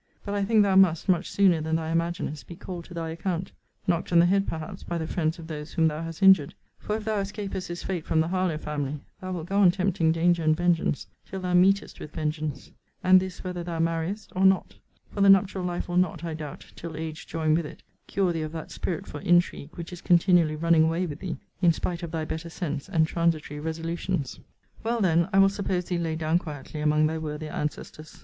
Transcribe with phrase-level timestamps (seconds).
[0.25, 3.51] But I think thou must, much sooner than thou imaginest, be called to thy account
[3.85, 6.97] knocked on the head perhaps by the friends of those whom thou hast injured; for
[6.97, 10.41] if thou escapest this fate from the Harlowe family, thou wilt go on tempting danger
[10.41, 12.71] and vengeance, till thou meetest with vengeance;
[13.03, 14.73] and this, whether thou marriest, or not:
[15.11, 18.41] for the nuptial life will not, I doubt, till age join with it, cure thee
[18.41, 22.09] of that spirit for intrigue which is continually running away with thee, in spite of
[22.09, 24.39] thy better sense, and transitory resolutions.
[24.83, 28.19] Well, then, I will suppose thee laid down quietly among thy worthier ancestors.